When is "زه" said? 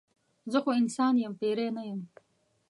0.51-0.57